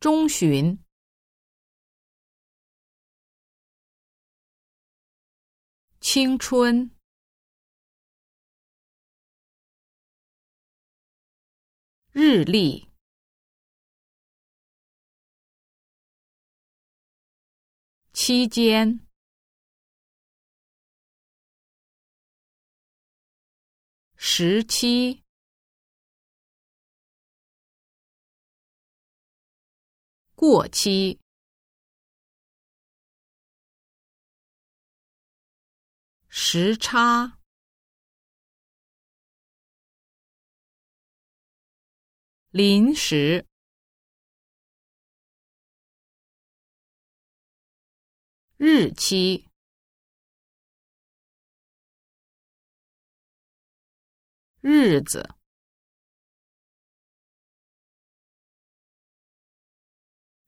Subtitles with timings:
[0.00, 0.78] 中旬、
[6.00, 6.88] 青春、
[12.12, 12.88] 日历、
[18.12, 19.00] 期间、
[24.16, 25.27] 时期。
[30.38, 31.18] 过期，
[36.28, 37.40] 时差，
[42.50, 43.48] 临时，
[48.58, 49.48] 日期，
[54.60, 55.37] 日子。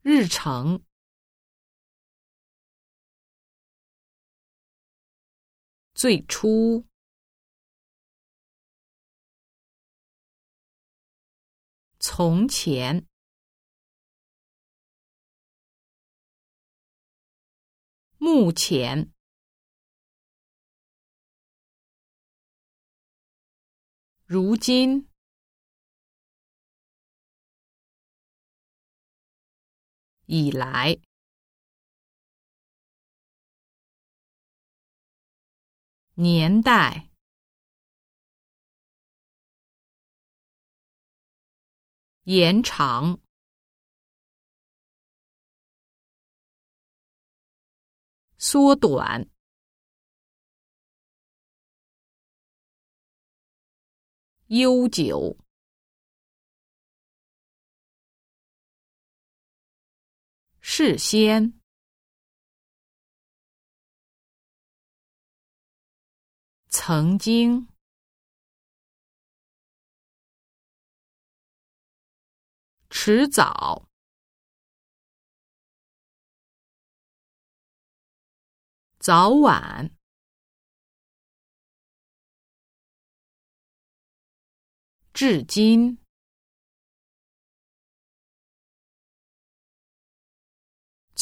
[0.02, 0.82] 日程，
[5.92, 6.86] 最初，
[11.98, 13.06] 从前，
[18.16, 19.12] 目前，
[24.24, 25.09] 如今。
[30.32, 30.96] 以来，
[36.14, 37.10] 年代，
[42.22, 43.20] 延长，
[48.38, 49.28] 缩短，
[54.46, 55.49] 悠久。
[60.72, 61.60] 事先，
[66.68, 67.66] 曾经，
[72.88, 73.88] 迟早，
[79.00, 79.90] 早晚，
[85.12, 85.98] 至今。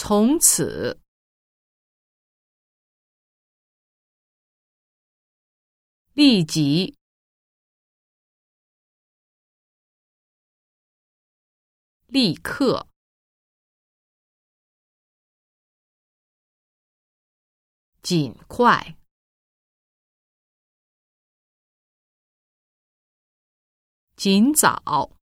[0.00, 1.02] 从此，
[6.12, 6.96] 立即，
[12.06, 12.86] 立刻，
[18.00, 18.96] 尽快，
[24.14, 25.17] 尽早。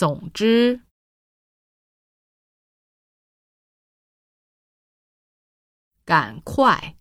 [0.00, 0.80] 总之，
[6.06, 6.96] 赶快，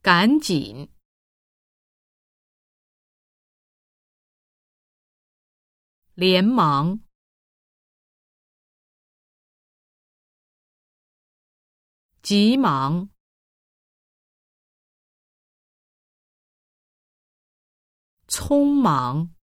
[0.00, 0.90] 赶紧，
[6.14, 7.00] 连忙，
[12.22, 13.10] 急忙。
[18.32, 19.34] 匆忙，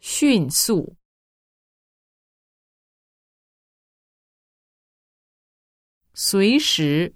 [0.00, 0.96] 迅速，
[6.12, 7.14] 随时，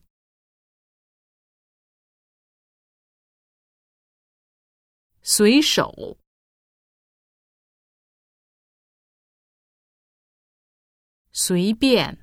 [5.20, 6.16] 随手，
[11.32, 12.21] 随便。